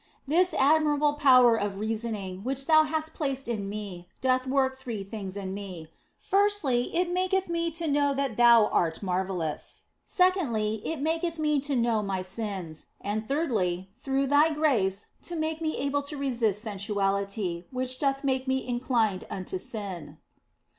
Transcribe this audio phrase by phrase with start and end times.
[0.27, 5.37] This admirable power of reasoning which Thou hast placed in me doth work three things
[5.37, 11.37] in me; firstly, it maketh me to know that Thou art marvellous; secondly, it maketh
[11.37, 16.17] me to know my sins; and thirdly, through Thy grace it maketh me able to
[16.17, 20.17] resist sensuality, which doth make me inclined unto sin.